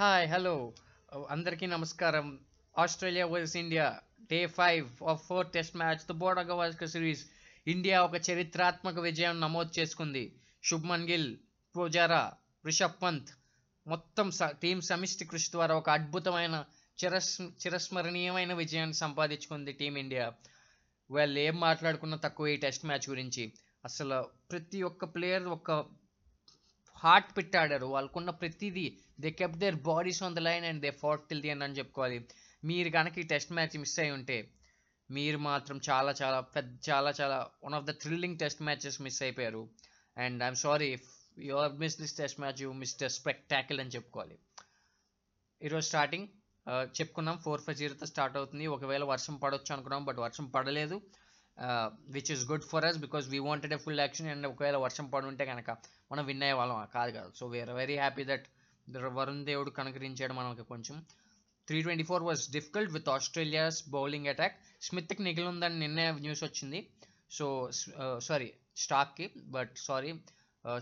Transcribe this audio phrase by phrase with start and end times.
[0.00, 0.52] Hi hello
[1.12, 2.26] uh, అందరికీ నమస్కారం.
[2.76, 3.86] Australia versus India
[4.30, 7.22] day five of four test match the border Gavaskar series
[7.66, 10.24] India ఒక చరిత్రాత్మక విజయం నమోదు చేసుకుంది.
[10.64, 11.28] శుభ్మన్ గిల్
[11.74, 12.22] పూజారా
[12.64, 13.30] రిషబ్ పంత్
[13.86, 16.64] మొత్తం స టీం సమిష్టి కృషి ద్వారా ఒక అద్భుతమైన
[16.98, 20.32] చిరస్ చిరస్మరణీయమైన విజయాన్ని సంపాదించుకుంది టీమిండియా
[21.10, 23.44] వాళ్ళు ఏం మాట్లాడుకున్నా తక్కువ ఈ టెస్ట్ మ్యాచ్ గురించి.
[23.84, 24.20] అసలు
[24.52, 25.70] ప్రతి ఒక్క ప్లేయర్ ఒక
[27.04, 27.86] హార్ట్ పెట్టాడారు.
[27.94, 28.86] వాళ్ళకున్న ప్రతిదీ
[29.24, 32.18] they kept their bodies on the line and they fought till the అని చెప్పుకోవాలి.
[32.64, 34.38] మీరు కనుక ఈ టెస్ట్ మ్యాచ్ మిస్ అయి ఉంటే
[35.10, 39.62] మీరు మాత్రం చాలా చాలా పెద్ద చాలా చాలా one of the thrilling test matches miss అయిపోయారు.
[40.16, 41.08] And I'm sorry if
[41.48, 44.38] you are miss this test match you miss spectacle అని చెప్పుకోవాలి.
[45.62, 46.28] ఈరోజు స్టార్టింగ్
[46.66, 48.66] uh, చెప్పుకున్నాం ఫోర్ ఫైవ్ జీరోతో స్టార్ట్ అవుతుంది.
[48.66, 50.96] ఒకవేళ వర్షం పడవచ్చు అనుకున్నాం బట్ వర్షం పడలేదు.
[52.16, 55.26] Which is good for us because we wanted a full action and ఒకవేళ వర్షం పడి
[55.26, 55.70] ఉంటే కనుక
[56.12, 57.30] మనం విన్ అయ్యే వాళ్ళం కాదు కాదు.
[57.38, 58.46] So we're very happy that
[59.18, 60.96] Varun దేవుడు కనుకరించాడు మనకి కొంచెం.
[61.68, 66.80] Three twenty four was difficult with Australia's bowling attack స్మిత్కి నిగిలిందని నిన్నే న్యూస్ వచ్చింది.
[67.30, 67.46] సో
[68.28, 70.10] సారీ స్టాక్కి బట్ సారీ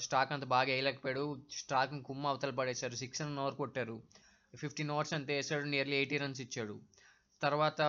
[0.04, 1.24] స్టాక్ అంత బాగా వేయలేకపోయాడు.
[1.60, 2.94] స్టాక్ని కుమ్మ అవతల పడేశారు.
[2.94, 3.96] సిక్స్ రన్ ఓవర్ కొట్టారు.
[4.56, 5.66] ఫిఫ్టీన్ ఓవర్స్ అంతే వేసాడు.
[5.74, 6.76] నియర్లీ ఎయిటీ రన్స్ ఇచ్చాడు.
[7.42, 7.80] తర్వాత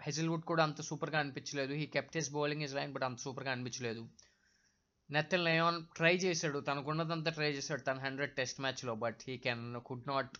[0.00, 1.72] హెజిల్వుడ్ కూడా అంత సూపర్గా అనిపించలేదు.
[1.72, 4.08] He kept his bowling is line but అంత సూపర్గా అనిపించలేదు.
[5.10, 6.58] నెత్తల్ లయోన్ ట్రై చేశాడు.
[6.58, 7.80] తనకున్నదంతా ట్రై చేశాడు.
[7.80, 10.38] తన హండ్రెడ్ టెస్ట్ మ్యాచ్లో but he can could not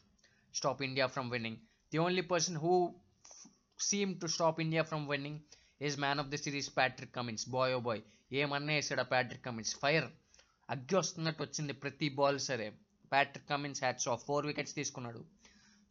[0.54, 1.56] stop India from winning.
[1.92, 2.94] The only person who
[3.80, 5.40] seem to stop India from winning
[5.82, 7.48] is man of the series Patrick Cummins.
[7.48, 8.02] Boy oh boy.
[8.32, 9.76] ఏమన్నా వేసాడు ఆ Patrick Cummins?
[9.76, 10.04] Fire.
[10.70, 12.72] అగ్గి వస్తున్నట్టు వచ్చింది ప్రతి ball సరే.
[13.12, 14.24] Patrick Cummins hats off.
[14.24, 15.24] Four wickets తీసుకున్నాడు.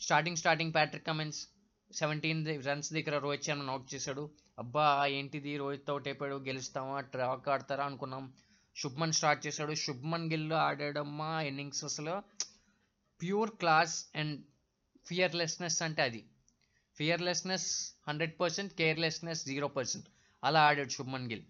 [0.02, 1.48] Starting starting Patrick Cummins
[1.94, 4.32] seventeen runs దగ్గర రోహిత్ శర్మ అవుట్ చేశాడు.
[4.60, 5.58] అబ్బా ఏంటిది?
[5.58, 7.02] రోహిత్ అవుట్ అయిపోయాడు గెలుస్తామా?
[7.02, 8.34] ట్రాక్ ఆడతారా అనుకున్నాం.
[8.78, 9.74] శుభ్మన్ స్టార్ట్ చేశాడు.
[9.74, 12.22] శుభ్మన్ గిల్ ఆడాడమ్మా ఇన్నింగ్స్ అసలు.
[13.22, 14.42] ప్యూర్ క్లాస్ అండ్
[15.06, 16.26] ఫియర్లెస్నెస్ అంటే అది.
[16.98, 20.08] Fearlessness hundred percent carelessness zero percent
[20.44, 21.42] అలా ఆడాడు శుభ్మన్ గిల్.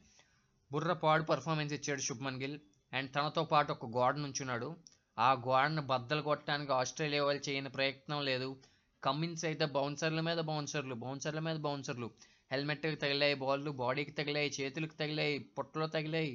[0.72, 2.60] బుర్ర పాడు పర్ఫార్మెన్స్ ఇచ్చాడు శుభ్మన్ గిల్.
[2.94, 4.76] అండ్ తనతో పాటు ఒక గోడ నుంచున్నాడు
[5.20, 8.58] ఆ గోడను బద్దలు కొట్టడానికి ఆస్ట్రేలియా వాళ్ళు చేయని ప్రయత్నం లేదు.
[9.04, 12.08] కమ్మిన్స్ అయితే బౌన్సర్ల మీద బౌన్సర్లు బౌన్సర్ల మీద బౌన్సర్లు
[12.52, 16.34] హెల్మెట్కి తగిలాయి బాల్లు బాడీకి తగిలాయి చేతులకు తగిలాయి పొట్టలో తగిలాయి.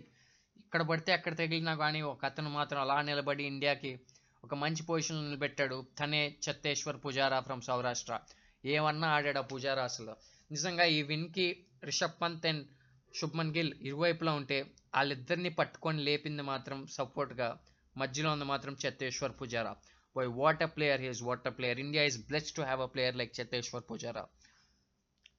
[0.61, 4.01] ఇక్కడ పడితే అక్కడ తగిలినా కానీ ఒక అతను మాత్రం అలా నిలబడి ఇండియాకి
[4.45, 5.87] ఒక మంచి పొజిషన్లో నిలబెట్టాడు.
[5.99, 8.19] తనే చత్తేశ్వర్ పుజారా ఫ్రమ్ సౌరాష్ట్ర.
[8.65, 10.17] ఏమన్నా ఆడాడు ఆ పుజారా అసలు?
[10.51, 11.47] నిజంగా ఈ విన్కి
[11.85, 12.67] రిషబ్ పంత్ అండ్
[13.15, 14.59] శుభ్మన్ గిల్ ఇరువైపులా ఉంటే
[14.97, 17.59] వాళ్ళిద్దరిని పట్టుకొని లేపింది మాత్రం సపోర్ట్గా
[17.97, 19.77] మధ్యలో ఉంది మాత్రం Cheteshwar Pujara.
[20.19, 23.17] Boy what a player he's what a player India is blessed to have a player
[23.21, 24.25] like Cheteshwar Pujara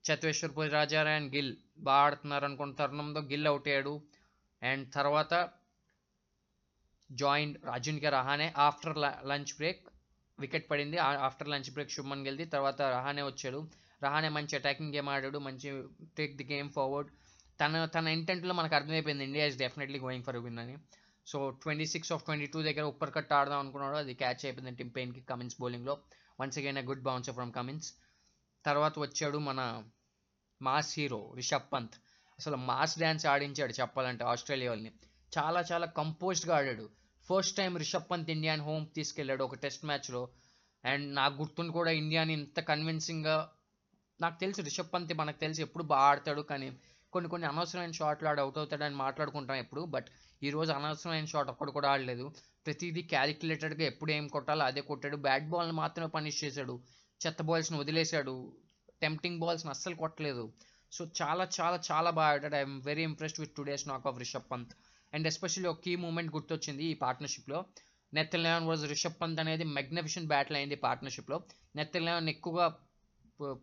[0.08, 1.52] Cheteshwar Pujara and Gill
[1.88, 3.94] బాగా ఆడుతున్నారు అనుకున్న తరుణంలో గిల్ అవుట్ అయ్యాడు.
[4.62, 5.34] అండ్ తర్వాత
[7.10, 8.98] జాయిన్ అర్జున్కి Rahane after
[9.32, 9.82] lunch break
[10.40, 10.98] wicket పడింది.
[11.28, 12.46] After lunch break Shubman గెలిది.
[12.56, 13.60] తర్వాత రహానే వచ్చాడు.
[14.04, 15.40] రహానే మంచి అటాకింగ్ గేమ్ ఆడాడు.
[15.48, 15.70] మంచి
[16.18, 17.10] టేక్ ది గేమ్ ఫార్వర్డ్
[17.62, 19.24] తన తన ఇంటెంట్లో మనకు అర్థమైపోయింది.
[19.30, 20.76] India is definitely going for win అని.
[21.30, 23.96] So twenty six of twenty two దగ్గర ఉప్పర్ కట్ ఆడదాం అనుకున్నాడు.
[23.96, 25.96] అది క్యాచ్ అయిపోయింది టిమ్ పెయిన్కి కమిన్స్ బౌలింగ్లో
[26.42, 27.94] once again a good bouncer from Cummins
[28.66, 29.84] తర్వాత వచ్చాడు మన
[30.62, 31.96] మాస్ హీరో రిషబ్ పంత్.
[32.40, 34.92] అసలు మాస్ డ్యాన్స్ ఆడించాడు చెప్పాలంటే ఆస్ట్రేలియా వాళ్ళని.
[35.38, 36.90] చాలా చాలా కంపోజ్డ్గా ఆడాడు.
[37.28, 40.22] ఫస్ట్ టైం రిషబ్ పంత్ ఇండియాని హోమ్ తీసుకెళ్ళాడు ఒక టెస్ట్ మ్యాచ్లో
[40.86, 43.38] అండ్ నాకు గుర్తుని కూడా ఇండియాని ఇంత కన్విన్సింగ్గా
[44.22, 46.68] నాకు తెలుసు రిషబ్ పంత్ మనకు తెలిసి ఎప్పుడు బాగా ఆడతాడు కానీ
[47.14, 49.82] కొన్ని కొన్ని అనవసరమైన షాట్లు ఆడు అవుట్ అవుతాడని మాట్లాడుకుంటాం ఎప్పుడు.
[49.82, 50.08] బట్
[50.44, 52.26] ఈరోజు అనవసరమైన షాట్ ఒక్కడు కూడా ఆడలేదు.
[52.66, 55.18] ప్రతిదీ క్యాలిక్యులేటెడ్గా ఎప్పుడు ఏం కొట్టాలో అదే కొట్టాడు.
[55.18, 56.76] బ్యాట్ బాల్ని మాత్రమే పనిష్ చేశాడు.
[57.22, 58.36] చెత్త బాల్స్ని వదిలేశాడు.
[59.02, 60.54] టెంప్టింగ్ బాల్స్ని అస్సలు కొట్టలేదు.
[60.92, 62.56] సో చాలా చాలా చాలా బాగా ఆడాడు.
[62.56, 64.74] I'm very impressed with today's knock of Rishabh Pant
[65.14, 67.60] and especially ఒక కీ మూమెంట్ గుర్తొచ్చింది ఈ పార్ట్నర్షిప్లో
[68.14, 71.38] Nathan Lyon was Rishabh Pant అనేది మెగ్నిఫిషన్ బ్యాటిల్ అయింది పార్ట్నర్షిప్లో
[71.76, 72.68] నెత్తల్ లెవెన్ ఎక్కువగా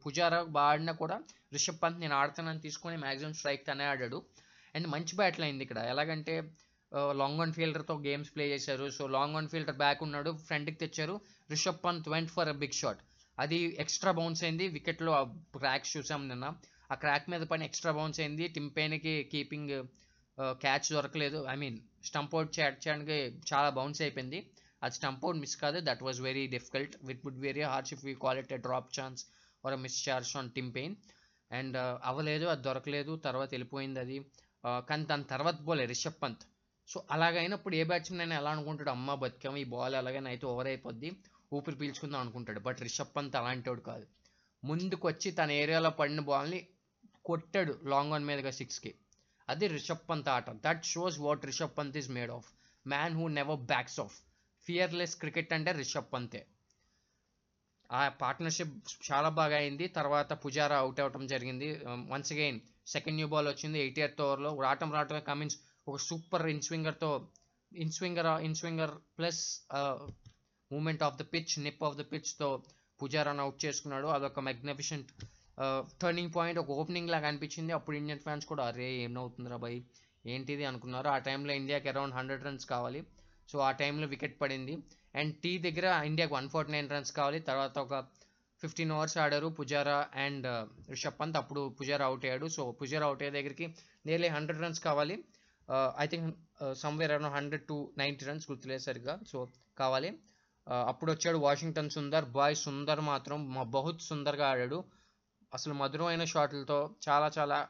[0.04, 1.16] పుజారా బాగా ఆడినా కూడా
[1.52, 4.18] రిషబ్ పంత్ నేను ఆడుతానని తీసుకొని మ్యాక్సిమం స్ట్రైక్ తనే ఆడాడు.
[4.74, 5.78] అండ్ మంచి బ్యాటిల్ అయింది ఇక్కడ.
[5.78, 6.34] ఎలాగంటే
[7.20, 8.86] లాంగ్ ఆన్ ఫీల్డర్తో గేమ్స్ ప్లే చేశారు.
[8.96, 10.30] So long on fielder back ఉన్నాడు.
[10.46, 11.14] ఫ్రంట్కి తెచ్చారు.
[11.50, 13.00] Rishabh Pant went for a big shot
[13.38, 14.66] అది ఎక్స్ట్రా బౌన్స్ అయింది.
[14.76, 15.22] వికెట్లో ఆ
[15.56, 16.46] క్రాక్స్ చూసాం నిన్న.
[16.92, 18.44] ఆ క్రాక్ మీద పని ఎక్స్ట్రా బౌన్స్ అయింది.
[18.56, 19.74] టింపేన్కి కీపింగ్
[20.62, 21.38] క్యాచ్ దొరకలేదు.
[21.52, 23.16] ఐ మీన్ స్టంప్ అవుట్ చేయడానికి
[23.50, 24.38] చాలా బౌన్స్ అయిపోయింది.
[24.82, 25.78] అది స్టంప్ అవుట్ మిస్ కాదు.
[25.88, 29.22] That was very difficult with would very hard if you call it a drop chance
[29.64, 30.94] or miss charge on Tim Paine
[31.50, 31.76] and
[32.10, 32.46] అవ్వలేదు.
[32.52, 33.12] అది దొరకలేదు.
[33.26, 34.18] తర్వాత వెళ్ళిపోయింది అది.
[34.90, 36.44] కానీ దాని తర్వాత బోలే రిషబ్ పంత్
[36.88, 38.90] సో అలాగైనప్పుడు ఏ బ్యాట్స్మెన్ అయినా ఎలా అనుకుంటాడు?
[38.90, 41.08] అమ్మ బతికాం ఈ బాల్ ఎలాగైనా అయితే ఓవర్ అయిపోద్ది
[41.56, 42.60] ఊపిరి పీల్చుకుందాం అనుకుంటాడు.
[42.60, 44.06] బట్ రిషబ్ పంత్ అలాంటివాడు కాదు.
[44.64, 46.60] ముందుకు వచ్చి తన ఏరియాలో పడిన బాల్ని
[47.28, 48.92] కొట్టాడు లాంగ్ ఆన్ మీదగా సిక్స్కి
[49.48, 50.50] అది రిషబ్ పంత్ ఆట.
[50.66, 52.48] That shows what Rishabh Pant is made of
[52.86, 54.16] man who never backs off
[54.66, 56.40] fearless cricket అంటే రిషబ్ పంతే.
[57.90, 58.74] ఆ పార్ట్నర్షిప్
[59.08, 59.86] చాలా బాగా అయింది.
[59.98, 61.68] తర్వాత పుజారా అవుట్ అవ్వటం జరిగింది
[62.12, 62.58] once again
[62.94, 63.78] second new ball వచ్చింది.
[63.84, 65.56] ఎయిటీ ఎయిత్ ఓవర్లో రావటం రావటం కమిన్స్
[65.90, 67.10] ఒక super in స్వింగర్తో
[67.82, 69.42] in swinger in swinger plus
[70.70, 72.48] movement off the pitch nip off the పిచ్తో
[73.02, 74.06] పుజారాను అవుట్ చేసుకున్నాడు.
[74.16, 75.10] అదొక మ్యాగ్నిఫిషెంట్
[76.02, 77.72] టర్నింగ్ పాయింట్ ఒక ఓపెనింగ్ లాగా అనిపించింది.
[77.78, 79.78] అప్పుడు ఇండియన్ ఫ్యాన్స్ కూడా అరే ఏమవుతుందిరా భయ్?
[80.24, 81.08] ఏంటిది అనుకున్నారు.
[81.08, 83.00] ఆ టైంలో ఇండియాకి అరౌండ్ హండ్రెడ్ రన్స్ కావాలి.
[83.50, 84.74] సో ఆ టైంలో వికెట్ పడింది.
[85.14, 87.40] అండ్ టీ దగ్గర ఇండియాకి వన్ ఫార్టీ నైన్ రన్స్ కావాలి.
[87.50, 88.00] తర్వాత ఒక
[88.62, 90.46] ఫిఫ్టీన్ అవర్స్ ఆడారు పుజారా అండ్
[90.90, 91.36] రిషబ్ పంత్.
[91.36, 92.46] అప్పుడు పుజారా అవుట్ అయ్యాడు.
[92.56, 93.66] సో పుజారా అవుట్ అయ్యే దగ్గరికి
[94.06, 95.16] నియర్లీ హండ్రెడ్ రన్స్ కావాలి.
[95.98, 96.36] I think
[96.72, 99.20] somewhere around hundred to ninety runs గుర్తులేదు సరిగ్గా.
[99.28, 99.48] సో
[99.78, 100.18] కావాలి.
[100.66, 104.84] Uh, అప్పుడు వచ్చాడు వాషింగ్టన్ సుందర్ బాయ్ సుందర్ మాత్రం మా బహుత్ సుందర్గా ఆడాడు.
[105.54, 107.68] అసలు మధురమైన షాట్లతో చాలా చాలా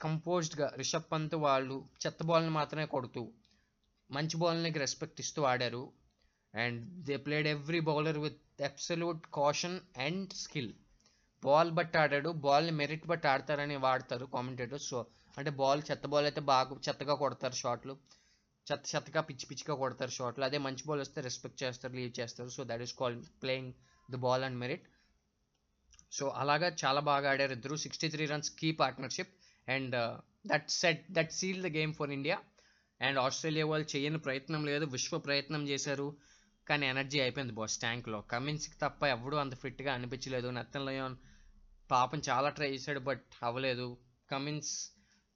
[0.00, 3.32] కంపోజ్డ్గా రిషబ్ పంత్ వాళ్ళు చెత్త బాల్ని మాత్రమే కొడుతూ
[4.10, 5.92] మంచి బాల్నికి రెస్పెక్ట్ ఇస్తూ ఆడారు.
[6.54, 10.72] And they played every bowler with absolute caution and skill
[11.44, 12.30] ball బట్టి ఆడాడు.
[12.30, 15.06] బాల్ని మెరిట్ బట్టి ఆడతారని వాడతారు కామెంటేటర్స్ సో
[15.38, 17.96] అంటే బాల్ చెత్త బాల్ అయితే బాగా చెత్తగా కొడతారు షాట్లు.
[18.72, 20.44] చెత్త చెత్తగా పిచ్చి పిచ్చిగా కొడతారు షాట్లు.
[20.44, 22.48] అదే మంచి బాల్ వస్తే రెస్పెక్ట్ చేస్తారు లీవ్ చేస్తారు.
[22.48, 23.72] So that is call playing
[24.10, 24.86] the ball and merit
[26.12, 27.76] so అలాగా చాలా బాగా ఆడారు ఇద్దరు.
[27.76, 29.32] Sixty three runs key partnership
[29.68, 32.38] and that set that seal the game for India
[33.00, 34.84] and Australia వాళ్ళు చేయని ప్రయత్నం లేదు.
[34.84, 36.16] విశ్వ ప్రయత్నం చేశారు.
[36.68, 40.48] కానీ ఎనర్జీ అయిపోయింది బాస్ ట్యాంక్లో కమిన్స్కి తప్ప ఎవడూ అంత ఫిట్గా అనిపించలేదు.
[40.48, 41.16] నత్తన్ లయోన్
[41.90, 43.96] పాపం చాలా ట్రై చేశాడు బట్ అవ్వలేదు.
[44.30, 44.90] కమిన్స్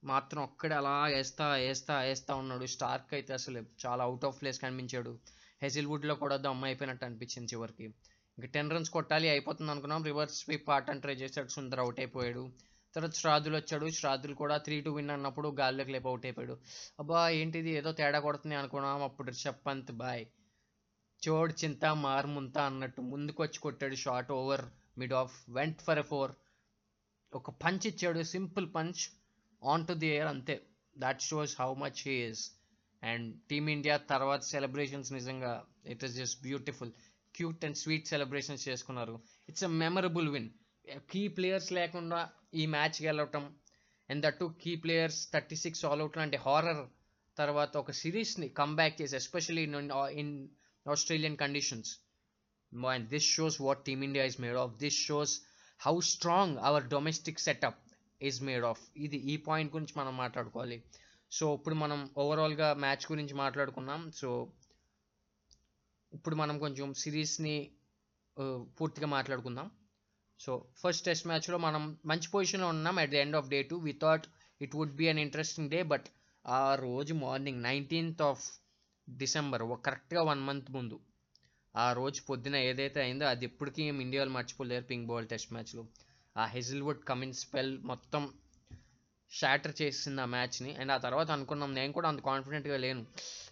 [0.04, 2.66] మాత్రం ఒక్కడే అలా వేస్తా వేస్తా వేస్తా ఉన్నాడు.
[2.66, 5.18] స్టార్క్ అయితే అసలు చాలా అవుట్ ఆఫ్ ప్లేస్ కనిపించాడు.
[5.62, 7.84] హెజిల్వుడ్లో కూడా దమ్ అయిపోయినట్టు అనిపించింది చివరికి.
[8.38, 10.04] ఇంకా టెన్ రన్స్ కొట్టాలి అయిపోతుంది అనుకున్నాం.
[10.04, 11.48] రివర్స్ స్వీప్ ఆటని ట్రై చేశాడు.
[11.48, 12.52] సుందర్ అవుట్ అయిపోయాడు.
[12.94, 13.90] తర్వాత శ్రాద్ధులు వచ్చాడు.
[13.90, 16.58] శ్రాద్ధులు కూడా త్రీ టూ విన్ అన్నప్పుడు గాల్లోకి లేపు అవుట్ అయిపోయాడు.
[16.98, 17.70] అబ్బా ఏంటిది?
[17.70, 19.02] ఏదో తేడా కొడుతుంది అనుకున్నాం.
[19.02, 20.26] అప్పుడు రిషబ్ పంత్ బాయ్
[21.28, 24.64] చోడ్ చింత మార్ముంత అన్నట్టు ముందుకు వచ్చి కొట్టాడు short over
[24.98, 26.32] mid off went for a four
[27.34, 28.22] ఒక పంచ్ ఇచ్చాడు.
[28.22, 29.17] Simple punch
[29.62, 30.62] on to the air అంతే.
[30.98, 32.50] That shows how much he is
[33.02, 36.92] and team India తర్వాత సెలబ్రేషన్స్ నిజంగా it is just beautiful
[37.34, 39.20] cute and sweet celebrations చేసుకున్నారు.
[39.48, 40.50] It's a memorable win
[41.10, 43.54] key players లేకుండా ఈ match గెలవటం
[44.10, 46.86] and that key players thirty six all out లాంటి horror
[47.36, 49.62] తర్వాత ఒక సిరీస్ని కంబ్యాక్ చేసి especially
[50.12, 50.48] in
[50.88, 51.98] Australian conditions
[52.92, 55.42] and this shows what team India is made of this shows
[55.80, 57.87] how strong our domestic setup
[58.20, 60.78] is made of ఇది ఈ point గురించి మనం మాట్లాడుకోవాలి.
[61.32, 64.02] సో ఇప్పుడు మనం ఓవరాల్గా మ్యాచ్ గురించి మాట్లాడుకున్నాం.
[64.20, 64.28] సో
[66.12, 67.56] ఇప్పుడు మనం కొంచెం సిరీస్ని
[68.78, 69.68] పూర్తిగా మాట్లాడుకుందాం.
[70.40, 73.92] సో ఫస్ట్ టెస్ట్ మ్యాచ్లో మనం మంచి పొజిషన్లో ఉన్నాం at the end of day two we
[74.04, 74.26] thought
[74.60, 76.06] it would be an interesting day but
[76.44, 78.44] ఆ రోజు మార్నింగ్ నైన్టీన్త్ ఆఫ్
[79.08, 80.96] డిసెంబర్ కరెక్ట్గా వన్ మంత్ ముందు.
[81.74, 85.82] ఆ రోజు పొద్దున ఏదైతే అయిందో అది ఎప్పటికీ ఏం ఇండియాలో మర్చిపోలేరు పింక్ బాల్ టెస్ట్ మ్యాచ్లో
[86.38, 88.32] ఆ హెజిల్వుడ్ కమిన్ స్పెల్ మొత్తం
[89.30, 90.74] షాటర్ చేసింది ఆ మ్యాచ్ని.
[90.74, 93.06] అండ్ ఆ తర్వాత అనుకున్నాం నేను కూడా అంత కాన్ఫిడెంట్గా లేను.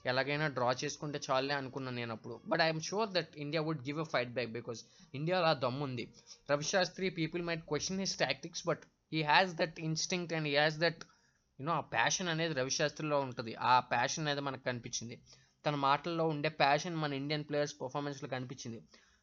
[0.07, 2.41] ఎలాగైనా డ్రా చేసుకుంటే చాలే అనుకున్నాను నేను అప్పుడు.
[2.47, 4.85] But I'm sure that India would give a fight back because
[5.15, 6.15] ఇండియాలో ఆ దమ్ ఉంది.
[6.51, 8.81] Ravi Shastri people might question his tactics but
[9.13, 11.05] he has that instinct and he has that
[11.61, 13.55] you know ఆ ప్యాషన్ అనేది రవిశాస్త్రిలో ఉంటుంది.
[13.55, 15.21] ఆ ప్యాషన్ అనేది మనకు కనిపించింది.
[15.67, 18.83] తన మాటల్లో ఉండే ప్యాషన్ మన ఇండియన్ ప్లేయర్స్ పర్ఫార్మెన్స్లో కనిపించింది.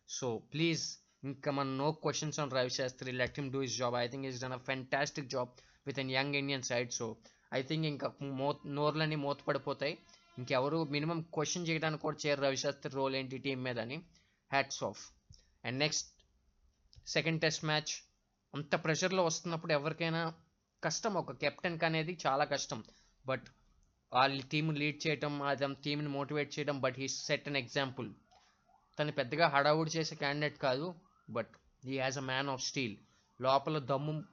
[0.10, 4.08] సో ప్లీజ్ ఇంకా మన no questions on Ravi Shastri let him do his job I
[4.08, 5.52] think he's done a fantastic job
[5.88, 7.06] with an young Indian side so
[7.54, 8.08] I think ఇంకా
[8.40, 9.94] మో నోర్లన్నీ మూతపడిపోతాయి.
[10.38, 13.98] ఇంకెవరు మినిమం క్వశ్చన్ చేయడానికి కూడా చేయరు Ravi Shastri role ఏంటి టీం మీద అని.
[14.52, 15.02] Hats off
[15.66, 16.08] and next
[17.08, 17.94] second test match
[18.54, 20.24] అంత ప్రెషర్లో వస్తున్నప్పుడు ఎవరికైనా
[20.84, 21.14] కష్టం.
[21.14, 22.84] ఒక కెప్టెన్కి అనేది చాలా కష్టం.
[23.26, 23.48] బట్
[24.14, 28.10] వాళ్ళ టీం లీడ్ చేయటం అది టీంని మోటివేట్ చేయడం but he set an example
[28.98, 30.88] తను పెద్దగా హడావుడి చేసే క్యాండిడేట్ కాదు.
[31.30, 31.50] But
[31.86, 32.98] he as a man of steel.
[33.42, 34.24] లోపల దమ్ము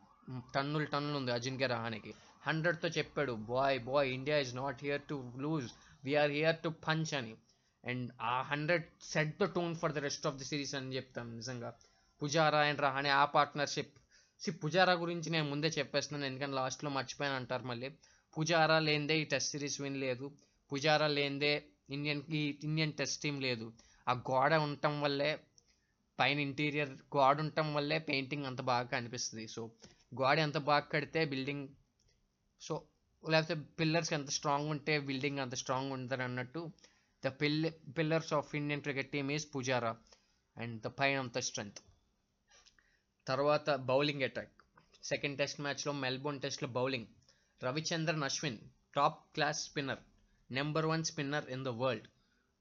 [0.54, 2.14] టన్నులు టన్నులు ఉంది అజింక్య రహానికి
[2.46, 5.68] హండ్రెడ్తో చెప్పాడు boy boy India is not here to lose.
[6.04, 7.34] We're here to punch అని.
[7.84, 11.74] అండ్ ఆ hundred set the tone for the rest of the series అని చెప్తాను నిజంగా.
[12.22, 13.92] పుజారా అండ్ రహానే ఆ పార్ట్నర్షిప్.
[14.40, 17.90] సి పుజారా గురించి నేను ముందే చెప్పేస్తున్నాను ఎందుకంటే లాస్ట్లో మర్చిపోయాను అంటారు మళ్ళీ.
[18.38, 20.30] పుజారా లేనిదే ఈ టెస్ట్ సిరీస్ విన్ లేదు.
[20.72, 23.72] పుజారా లేనిదే ఇండియన్ ఈ ఇండియన్ టెస్ట్ టీం లేదు.
[24.08, 25.40] ఆ గోడ ఉండటం వల్లే
[26.20, 29.44] పైన ఇంటీరియర్ గోడ ఉండటం వల్లే పెయింటింగ్ అంత బాగా కనిపిస్తుంది.
[29.48, 29.62] సో
[30.20, 31.66] గోడ ఎంత బాగా కడితే బిల్డింగ్
[32.60, 32.74] సో
[33.24, 36.60] లేకపోతే పిల్లర్స్ ఎంత స్ట్రాంగ్ ఉంటే బిల్డింగ్ అంత స్ట్రాంగ్ ఉంటుంది అన్నట్టు
[37.22, 37.58] the pil
[37.98, 39.92] pillars of Indian cricket team is Pujara
[40.56, 41.80] and the పైన అంత స్ట్రెంగ్త్.
[43.26, 44.54] తర్వాత బౌలింగ్ అటాక్.
[45.04, 47.08] సెకండ్ టెస్ట్ మ్యాచ్లో మెల్బోర్న్ టెస్ట్లో bowling.
[47.62, 48.58] Ravichandran Ashwin
[48.96, 50.02] top class spinner
[50.50, 52.08] number one spinner in the world.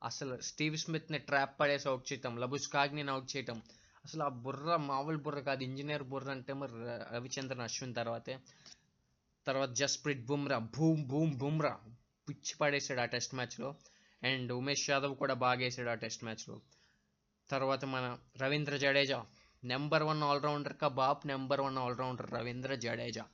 [0.03, 3.61] అసలు Steve స్మిత్ని trap పడేసి out చేయటం Labuschagne out చేయటం
[4.05, 6.71] అసలు ఆ బుర్ర మామూలు బుర్ర కాదు ఇంజనీర్ బుర్ర అంటే మరి
[7.13, 8.39] రవిచంద్రన్ అశ్విన్ తర్వాతే.
[9.47, 11.79] తర్వాత జస్ప్రీత్ బుమ్రా భూమ్ భూమ్ బుమ్రా
[12.29, 13.75] పిచ్చి పడేసాడు ఆ టెస్ట్ మ్యాచ్లో.
[14.23, 16.61] అండ్ ఉమేష్ యాదవ్ కూడా బాగా వేసాడు ఆ టెస్ట్ మ్యాచ్లో.
[17.49, 19.25] తర్వాత మన Ravindra Jadeja
[19.63, 23.25] number one allrounder కా బాప్ number one allrounder Ravindra Jadeja.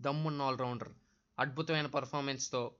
[0.00, 0.92] దమ్మున్న ఆల్రౌండర్.
[1.38, 2.70] అద్భుతమైన పర్ఫార్మెన్స్తో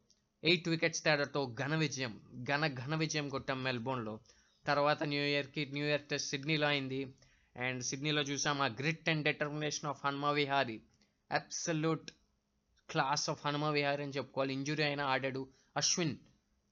[0.44, 2.20] ఎయిట్ వికెట్స్ తేడాతో ఘన విజయం
[2.50, 4.20] ఘన ఘన విజయం కొట్టాం మెల్బోర్న్లో.
[4.66, 7.14] తర్వాత న్యూ ఇయర్కి న్యూ ఇయర్ టెస్ట్ సిడ్నీలో అయింది.
[7.56, 10.80] అండ్ సిడ్నీలో చూసాం ఆ grit and determination of Hanuma Vihari.
[11.30, 12.10] Absolute
[12.90, 14.52] class of Hanuma Vihari అని చెప్పుకోవాలి.
[14.54, 16.16] ఇంజురీ అయినా ఆడాడు Ashwin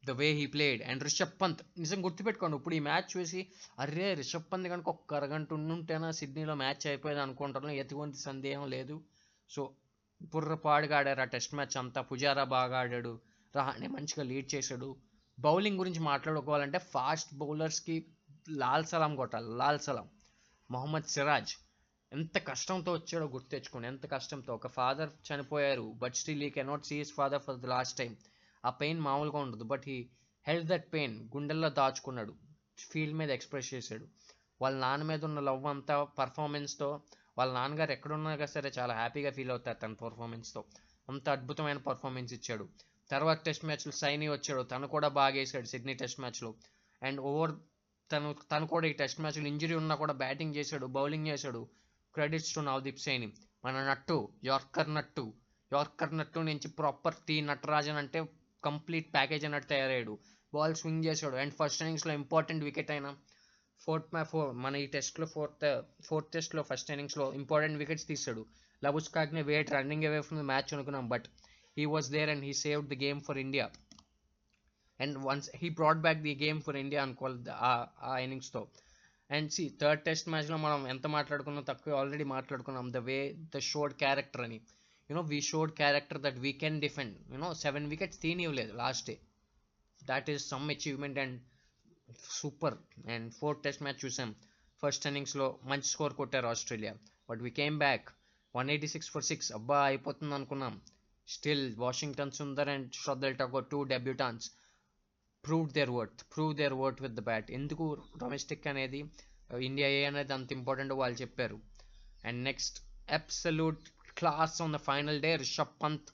[0.04, 0.82] the way he played.
[0.82, 3.46] And Rishabh Pant నిజం గుర్తుపెట్టుకోండి ఇప్పుడు ఈ మ్యాచ్ చూసి
[3.78, 9.00] అరే రిషబ్ పంత్ కనుక ఒక్క అరగంట ఉండుంటేనా సిడ్నీలో మ్యాచ్ అయిపోయేది అనుకుంటాను ఎటువంటి సందేహం లేదు.
[9.50, 9.70] సో
[10.22, 12.00] బుర్రపాడుగా ఆడారు ఆ టెస్ట్ మ్యాచ్ అంతా.
[12.00, 13.29] పుజారా బాగా ఆడాడు.
[13.56, 14.96] రహానే మంచిగా లీడ్ చేశాడు.
[15.38, 18.06] బౌలింగ్ గురించి మాట్లాడుకోవాలంటే ఫాస్ట్ బౌలర్స్కి
[18.48, 19.46] లాల్ సలాం కొట్టాలి.
[19.48, 20.08] లాల్ సలాం.
[20.70, 21.54] మొహమ్మద్ సిరాజ్.
[22.12, 23.88] ఎంత కష్టంతో వచ్చాడో గుర్తు తెచ్చుకోండి.
[23.88, 24.54] ఎంత కష్టంతో.
[24.54, 25.92] ఒక ఫాదర్ చనిపోయారు.
[25.96, 28.16] But still he cannot see his father for the last time
[28.64, 29.64] ఆ పెయిన్ మామూలుగా ఉండదు.
[29.64, 30.10] But he
[30.46, 32.34] held that pain గుండెల్లో దాచుకున్నాడు.
[32.78, 34.06] ఫీల్డ్ మీద ఎక్స్ప్రెస్ చేశాడు.
[34.62, 37.02] వాళ్ళ నాన్న మీద ఉన్న లవ్ అంతా పర్ఫార్మెన్స్తో
[37.38, 40.64] వాళ్ళ నాన్నగారు ఎక్కడున్నా సరే చాలా హ్యాపీగా ఫీల్ అవుతారు తన పర్ఫార్మెన్స్తో
[41.08, 42.68] అంత అద్భుతమైన పర్ఫార్మెన్స్ ఇచ్చాడు.
[43.10, 44.62] తర్వాత టెస్ట్ మ్యాచ్లో సైని వచ్చాడు.
[44.62, 46.54] తను కూడా బాగా వేసాడు సిడ్నీ టెస్ట్ మ్యాచ్లో.
[47.02, 47.52] అండ్ ఓవర్
[48.12, 51.68] తను తను కూడా ఈ టెస్ట్ మ్యాచ్లో ఇంజరీ ఉన్నా కూడా బ్యాటింగ్ చేశాడు బౌలింగ్ చేశాడు.
[52.14, 53.32] Credits to Navdeep Saini.
[53.64, 55.34] మన నట్టు యార్కర్ నట్టు
[55.72, 58.26] యార్కర్ నట్టు నుంచి ప్రాపర్ టీ నటరాజన్ అంటే
[58.64, 60.18] కంప్లీట్ ప్యాకేజ్ అన్నట్టు తయారయ్యాడు.
[60.54, 61.36] బాల్ స్వింగ్ చేశాడు.
[61.36, 63.16] అండ్ ఫస్ట్ ఇన్నింగ్స్లో ఇంపార్టెంట్ వికెట్ అయినా
[63.80, 68.46] ఫోర్త్ మ్యా ఫోర్ మన ఈ టెస్ట్లో ఫోర్త్ ఫోర్త్ టెస్ట్లో ఫస్ట్ ఇన్నింగ్స్లో ఇంపార్టెంట్ వికెట్స్ తీశాడు.
[69.08, 71.08] Labuschagne wait running away from the match అనుకున్నాం.
[71.08, 71.24] But
[71.76, 73.66] he was there and he saved the game for India
[75.00, 77.38] and once he brought back the game for India అనుకోవాలి
[78.08, 78.62] ఆ ఇన్నింగ్స్తో
[79.30, 82.86] and see third test మ్యాచ్లో మనం ఎంత మాట్లాడుకున్నాం తక్కువ already మాట్లాడుకున్నాం.
[82.96, 83.18] The way
[83.54, 84.58] the showed character అని.
[85.10, 89.16] You know we showed character that we can defend you know seven wickets తీనివ్వలేదు last day
[90.10, 91.36] that is some achievement and
[92.40, 92.76] super
[93.14, 94.30] and fourth test match చూసాం.
[94.82, 96.94] First ఇన్నింగ్స్లో మంచి score కొట్టారు Australia.
[97.30, 98.06] But we came back
[98.54, 100.76] one eighty six for six అబ్బా అయిపోతుంది అనుకున్నాం.
[101.34, 104.46] Still Washington Sundar and Shardul Thakur two debutants
[105.44, 107.84] prove their worth prove their worth with the bat ఎందుకు
[108.22, 109.00] domestic అనేది
[109.68, 111.58] India A అనేది అంత important వాళ్ళు చెప్పారు.
[112.28, 112.78] And next
[113.18, 113.84] absolute
[114.18, 116.10] class on the final day Rishabh Pant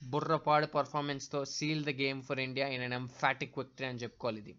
[0.00, 4.54] బుర్రపాడు పర్ఫార్మెన్స్తో seal the game for India in an emphatic victory అని చెప్పుకోవాలి ఇది.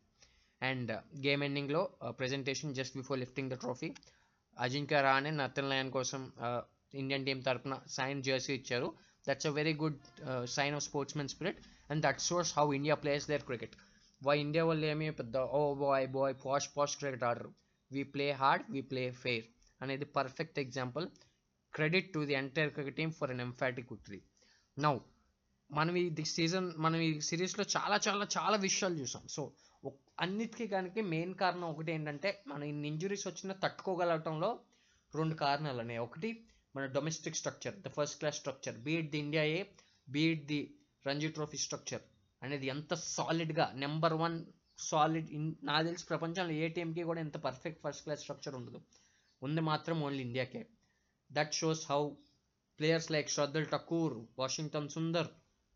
[0.61, 0.91] And
[1.25, 1.81] game ఎండింగ్లో
[2.19, 3.89] presentation just before lifting the trophy
[4.57, 6.21] Ajinkya Rahane Nathan Lyon కోసం
[7.01, 8.89] Indian team తరఫున sign jersey ఇచ్చారు.
[9.27, 9.99] That's a very good
[10.57, 11.59] sign of sportsmen spirit
[11.91, 13.75] and that shows how India plays their cricket
[14.21, 17.51] why India వాళ్ళు ఏమి పెద్ద ఓ boy boy posh posh cricket ఆడరు.
[17.91, 19.45] We play hard we play fair
[19.81, 21.05] అనేది perfect example
[21.73, 24.21] credit to the entire cricket team for an emphatic victory
[24.77, 24.93] now
[25.69, 29.23] మనం ఈ season మనం ఈ సిరీస్లో చాలా చాలా చాలా విషయాలు చూసాం.
[29.27, 29.41] సో
[30.21, 34.49] అన్నిటికీ కనుక మెయిన్ కారణం ఒకటి ఏంటంటే మనం ఇన్ని ఇంజురీస్ వచ్చినా తట్టుకోగలగటంలో
[35.13, 35.99] రెండు కారణాలు ఉన్నాయి.
[35.99, 36.29] ఒకటి
[36.79, 39.57] మన domestic structure the first class structure be it the India A
[40.07, 40.59] be it the
[41.05, 42.03] Ranji trophy structure
[42.41, 44.37] అనేది ఎంత సాలిడ్గా నెంబర్ వన్
[44.89, 48.79] సాలిడ్ ఇన్ నాకు తెలిసి ప్రపంచంలో ఏ టీంకి కూడా ఇంత పర్ఫెక్ట్ ఫస్ట్ క్లాస్ స్ట్రక్చర్ ఉండదు.
[49.41, 50.61] ఉంది మాత్రం only ఇండియాకే
[51.31, 52.01] that shows how
[52.79, 55.29] players like Shardul Thakur Washington Sundar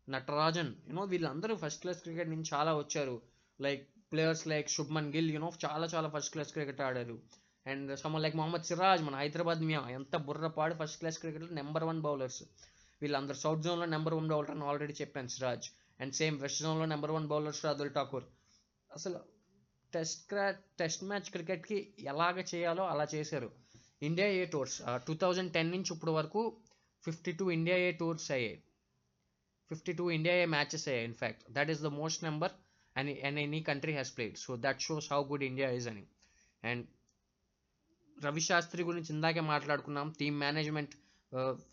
[0.08, 3.16] Natarajan you know వీళ్ళందరూ ఫస్ట్ క్లాస్ క్రికెట్ నుంచి చాలా వచ్చారు.
[3.60, 7.18] Like players like Shubman Gill you know చాలా చాలా ఫస్ట్ క్లాస్ క్రికెట్ ఆడారు.
[7.66, 12.00] And some like Mohammed Siraj మన హైదరాబాద్ మియా ఎంత బుర్రపాడు ఫస్ట్ క్లాస్ క్రికెట్లో నెంబర్ వన్
[12.06, 12.42] బౌలర్స్
[13.02, 15.66] వీళ్ళందరూ సౌత్ జోన్లో నెంబర్ వన్ బౌలర్ అని ఆల్రెడీ చెప్పాను సిరాజ్
[16.02, 18.26] అండ్ సేమ్ వెస్ట్ జోన్లో number one bowlers Shardul Thakur.
[18.90, 19.18] అసలు
[19.92, 20.44] టెస్ట్ క్రా
[20.80, 21.78] టెస్ట్ మ్యాచ్ క్రికెట్కి
[22.12, 23.48] ఎలాగ చేయాలో అలా చేశారు.
[24.08, 26.42] India A tours two thousand ten నుంచి ఇప్పుడు వరకు
[27.04, 28.58] fifty two India A tours అయ్యాయి.
[29.70, 32.52] Fifty two India A matches అయ్యాయి in fact that is the most number
[32.96, 36.04] and and any country has played so that shows how good India is అని.
[36.62, 36.84] And
[38.22, 40.14] Ravi Shastri గురించి ఇందాకే మాట్లాడుకున్నాం.
[40.20, 40.94] Team management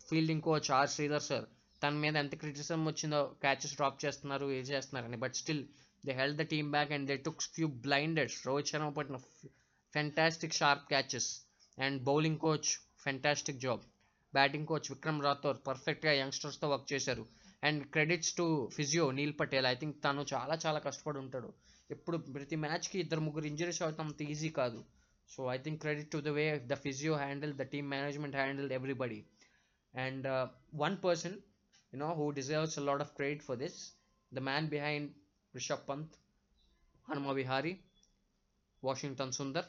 [0.08, 1.44] fielding coach R Sridhar sir.
[1.82, 5.16] తన మీద ఎంత criticism వచ్చిందో catches drop చేస్తున్నారు ఏ చేస్తున్నారని.
[5.16, 5.64] But still
[6.06, 9.16] they held the team back and they took few blinders Rohit Sharma పట్టిన
[9.94, 11.30] fantastic sharp catches.
[11.78, 13.80] And bowling coach fantastic job.
[14.34, 17.26] Batting coach Vikram Rathour పర్ఫెక్ట్గా యంగ్స్టర్స్తో వర్క్ చేశారు.
[17.64, 19.66] And credits to physio Neel Patel.
[19.66, 21.52] I think తను చాలా చాలా కష్టపడి ఉంటాడు.
[21.90, 24.84] ఎప్పుడు ప్రతి మ్యాచ్కి ఇద్దరు ముగ్గురు ఇంజరీస్ అవుతాం అంత ఈజీ కాదు.
[25.32, 29.20] So I think credit to the way the physio handle the team management handle everybody
[29.94, 30.28] and
[30.84, 31.38] one person
[31.92, 33.74] you know who deserves a lot of credit for this
[34.32, 35.02] the man behind
[35.54, 36.12] rishabh pant
[37.08, 37.72] hanuma vihari
[38.82, 39.64] washington sundar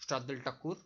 [0.00, 0.76] Shardul Thakur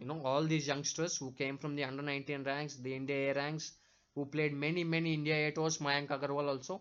[0.00, 3.34] you know all these youngsters who came from the under 19 ranks the india a
[3.40, 3.66] ranks
[4.16, 6.76] who played many many india a tours mayank agarwal also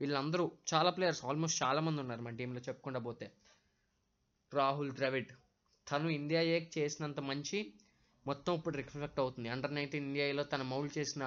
[0.00, 3.26] వీళ్ళందరూ చాలా players almost చాలా మంది ఉన్నారు మన టీంలో చెప్పుకుంటా పోతే
[4.52, 5.30] రాహుల్ ద్రవిడ్
[5.90, 7.58] తను ఇండియా ఏ చేసినంత మంచి
[8.26, 9.48] మొత్తం ఇప్పుడు రిఫ్లెక్ట్ అవుతుంది.
[9.54, 11.24] అండర్ నైన్టీన్ ఇండియాలో తన మౌల్డ్ చేసిన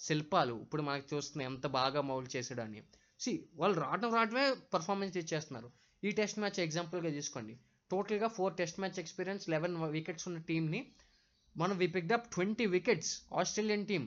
[0.00, 2.80] శిల్పాలు ఇప్పుడు మనకు చూస్తున్నాయి ఎంత బాగా మౌల్డ్ చేసాడని
[3.20, 5.68] సి వాళ్ళు రావడం రావడమే పర్ఫార్మెన్స్ ఇచ్చేస్తున్నారు.
[6.02, 7.54] ఈ టెస్ట్ మ్యాచ్ ఎగ్జాంపుల్గా తీసుకోండి
[7.90, 10.80] టోటల్గా four test match experience eleven wickets ఉన్న టీంని
[11.56, 14.04] మనం we picked up twenty wickets Australian team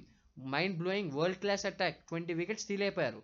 [0.56, 3.22] mind blowing world class attack twenty wickets తీలేపోయారు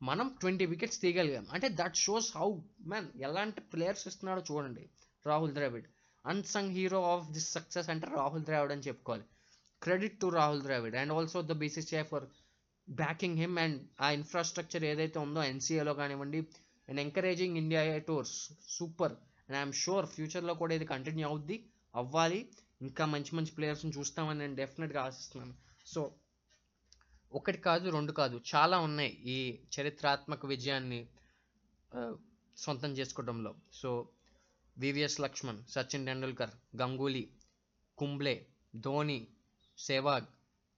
[0.00, 1.46] మనం ట్వంటీ వికెట్స్ తీయగలిగాం.
[1.54, 2.48] అంటే దట్ షోస్ హౌ
[2.92, 4.84] మ్యాన్ ఎలాంటి ప్లేయర్స్ ఇస్తున్నాడో చూడండి.
[5.26, 5.86] Rahul Dravid.
[6.26, 9.24] Unsung hero of this success అంటే రాహుల్ ద్రావిడ్ అని చెప్పుకోవాలి.
[9.82, 10.96] Credit to Rahul Dravid.
[10.96, 12.26] And also the BCCI for
[12.88, 16.40] backing him and ఆ ఇన్ఫ్రాస్ట్రక్చర్ ఏదైతే ఉందో ఎన్సీఏలో కానివ్వండి
[16.88, 19.12] and encouraging India tours super
[19.48, 22.40] and I'm sure ఫ్యూచర్లో కూడా ఇది కంటిన్యూ అవుద్ది అవ్వాలి.
[22.82, 25.54] ఇంకా మంచి మంచి ప్లేయర్స్ని చూస్తామని నేను డెఫినెట్గా ఆశిస్తున్నాను.
[25.86, 26.12] సో
[27.32, 31.06] ఒకటి కాదు రెండు కాదు చాలా ఉన్నాయి ఈ చరిత్రాత్మక విజయాన్ని
[32.56, 33.54] సొంతం చేసుకోవడంలో.
[33.72, 34.08] సో
[34.76, 37.28] వివిఎస్ లక్ష్మణ్ సచిన్ టెండూల్కర్ గంగూలీ
[37.98, 38.46] కుంబ్లే
[38.76, 39.28] ధోని
[39.78, 40.28] సెహ్వాగ్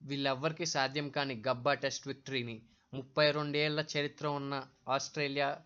[0.02, 2.62] వీళ్ళెవ్వరికీ సాధ్యం కాని గబ్బా టెస్ట్ విక్టరీని.
[2.94, 4.54] ముప్పై రెండేళ్ళ చరిత్ర ఉన్న
[4.88, 5.60] ఆస్ట్రేలియా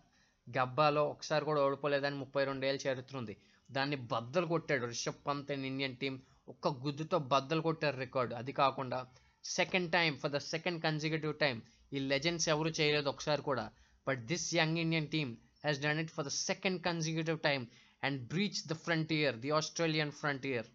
[0.57, 3.37] గబ్బాలో ఒకసారి కూడా ఓడిపోలేదని ముప్పై రెండేళ్ళ చరిత్ర ఉంది.
[3.71, 6.21] దాన్ని బద్దలు కొట్టాడు Rishabh Pant and Indian team.
[6.49, 8.35] ఒక్క గుద్దుతో బద్దలు కొట్టారు రికార్డు.
[8.35, 9.07] అది కాకుండా
[9.43, 11.61] second time for the second consecutive time
[11.93, 13.71] ఈ లెజెండ్స్ ఎవరు చేయలేదు ఒకసారి కూడా.
[14.07, 17.67] But this young Indian team has done it for the second consecutive time
[18.03, 20.67] and breach the frontier the Australian frontier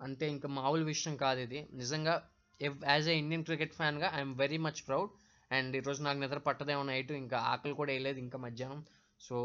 [0.00, 1.60] అంటే ఇంకా మామూలు విషయం కాదు ఇది.
[1.80, 2.14] నిజంగా
[2.92, 5.10] as a Indian cricket ఫ్యాన్గా I'm very much proud
[5.50, 8.80] and ఈరోజు నాకు నిద్ర పట్టదేమో నైట్ ఇంకా ఆకలి కూడా వేయలేదు ఇంకా మధ్యాహ్నం.
[9.20, 9.36] సో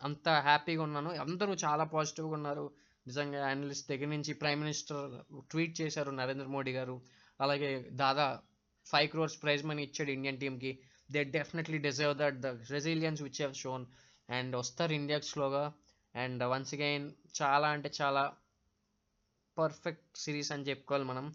[0.00, 1.10] అంత హ్యాపీగా ఉన్నాను.
[1.24, 2.64] అందరూ చాలా పాజిటివ్గా ఉన్నారు.
[3.06, 5.04] నిజంగా అనలిస్ట్ దగ్గర నుంచి ప్రైమ్ మినిస్టర్
[5.50, 6.96] ట్వీట్ చేశారు నరేంద్ర మోడీ గారు.
[7.40, 7.70] అలాగే
[8.02, 8.26] Dada
[8.86, 10.70] five crores prize money ఇచ్చాడు ఇండియన్ టీమ్కి
[11.14, 13.84] they definitely deserve that the resilience which have shown
[14.28, 15.64] and వస్తారు ఇండియా స్లోగా
[16.14, 17.06] అండ్ వన్స్ అగైన్
[17.40, 18.22] చాలా అంటే చాలా
[19.56, 21.26] పర్ఫెక్ట్ సిరీస్ అని చెప్పుకోవాలి మనం.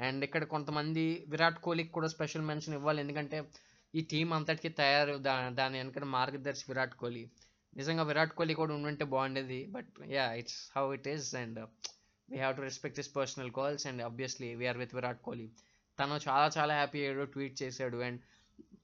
[0.00, 3.00] అండ్ ఇక్కడ కొంతమంది విరాట్ కోహ్లీకి కూడా స్పెషల్ మెన్షన్ ఇవ్వాలి.
[3.00, 3.38] ఎందుకంటే
[3.94, 7.24] ఈ టీం అంతటికి తయారు దా దాని వెనక మార్గదర్శి విరాట్ కోహ్లీ.
[7.76, 9.60] నిజంగా విరాట్ కోహ్లీ కూడా ఉండుంటే బాగుండేది.
[9.76, 11.58] But yeah it's how it is and
[12.28, 15.48] we have to respect his personal calls and obviously we are with Virat Kohli
[15.98, 17.98] తను చాలా చాలా హ్యాపీ అయ్యాడు ట్వీట్ చేశాడు.
[18.08, 18.20] అండ్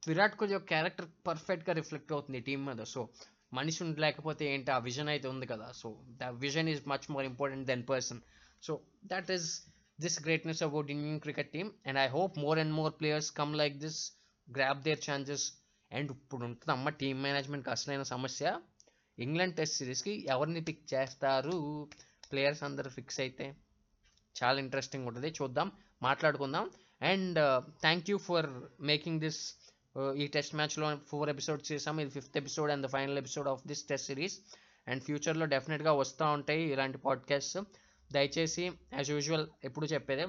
[0.09, 2.83] విరాట్ కోహ్లీ యొక్క క్యారెక్టర్ పర్ఫెక్ట్గా రిఫ్లెక్ట్ అవుతుంది టీం మీద.
[2.95, 3.01] సో
[3.55, 4.71] మనిషి ఉండి లేకపోతే ఏంటి?
[4.71, 5.73] ఆ విజన్ అయితే ఉంది కదా.
[5.73, 5.89] So
[6.23, 8.21] the vision is much more important than person
[8.63, 9.49] so that is
[10.01, 13.77] this greatness about Indian cricket team and I hope more and more players come like
[13.79, 14.01] this
[14.57, 15.53] grab their chances
[15.93, 18.61] and ఇప్పుడు ఉంటుంది అమ్మ team మేనేజ్మెంట్కి అసలైన సమస్య.
[19.19, 21.57] England test సిరీస్కి ఎవరిని pick చేస్తారు?
[22.33, 23.47] Players అందరు fix అయితే
[24.43, 25.29] చాలా ఇంట్రెస్టింగ్ ఉంటుంది.
[25.43, 26.71] చూద్దాం మాట్లాడుకుందాం.
[27.03, 27.39] And
[27.81, 28.49] thank you for
[28.81, 29.41] making this
[30.17, 33.83] ఈ టెస్ట్ మ్యాచ్లో ఫోర్ ఎపిసోడ్స్ చేసాం ఇది fifth episode and the final episode of this
[33.89, 34.37] test series.
[34.89, 37.59] And ఫ్యూచర్లో డెఫినెట్గా వస్తూ ఉంటాయి ఇలాంటి పాడ్కాస్ట్
[38.13, 40.27] దయచేసి యాజ్ యూజువల్ ఎప్పుడు చెప్పేదే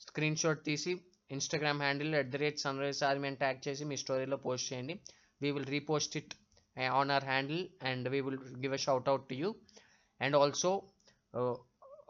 [0.00, 3.96] స్క్రీన్ షాట్ తీసి Instagram handle at the rate sun rise army అని ట్యాగ్ చేసి మీ
[3.96, 5.00] స్టోరీలో పోస్ట్ చేయండి.
[5.42, 6.34] We will repost it
[6.80, 9.54] on our handle and we will give a shout out to you
[10.20, 10.82] and also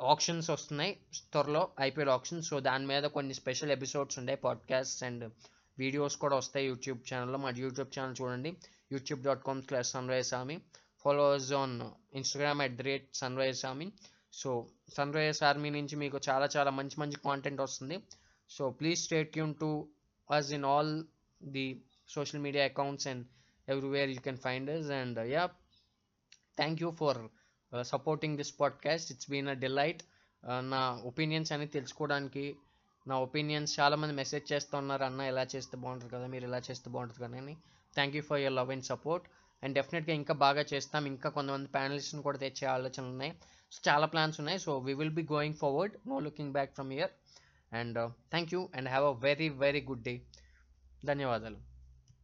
[0.01, 0.93] options వస్తున్నాయి.
[1.33, 5.31] త్వరలో IPL options so దాని మీద కొన్ని స్పెషల్ ఎపిసోడ్స్ ఉంటాయి పాడ్కాస్ట్ అండ్
[5.79, 7.39] వీడియోస్ కూడా వస్తాయి యూట్యూబ్ ఛానల్లో.
[7.39, 8.51] మా యూట్యూబ్ ఛానల్ చూడండి.
[8.93, 10.57] YouTube dot com slash sun rise army
[11.05, 11.77] followers on
[12.15, 13.93] Instagram at the rate sun rise army
[14.33, 17.97] so sunrise army నుంచి మీకు చాలా చాలా మంచి మంచి కాంటెంట్ వస్తుంది.
[18.51, 19.89] So please stay tune to
[20.31, 21.05] us in all
[21.41, 23.27] the social media accounts and
[23.69, 25.47] everywhere you can find us and yeah
[26.57, 27.29] thank you for
[27.83, 30.03] supporting this podcast it's been a delight
[30.61, 32.57] నా opinions అనేది తెలుసుకోవడానికి
[33.07, 37.38] నా opinions చాలామంది message చేస్తున్నారు అన్న ఇలా చేస్తే బాగుంటుంది కదా మీరు ఇలా చేస్తే బాగుంటుంది కదా
[37.43, 37.55] అని.
[37.97, 39.25] Thank you for your love and support
[39.65, 41.03] and డెఫినెట్గా ఇంకా బాగా చేస్తాం.
[41.15, 43.33] ఇంకా కొంతమంది ప్యానలిస్ట్ని కూడా తెచ్చే ఆలోచనలు ఉన్నాయి.
[43.73, 44.61] సో చాలా ప్లాన్స్ ఉన్నాయి.
[44.67, 47.12] So we will be going forward no looking back from year
[47.81, 47.99] and
[48.35, 50.15] thank you and have a very very good day
[51.11, 51.72] ధన్యవాదాలు.